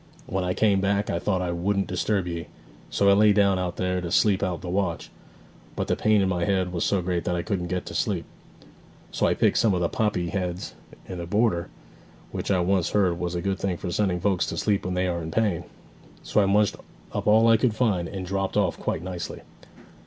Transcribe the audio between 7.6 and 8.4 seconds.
get to sleep;